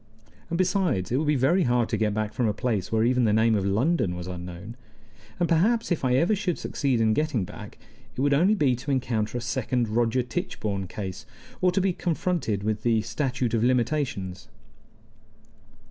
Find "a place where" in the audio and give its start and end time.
2.47-3.03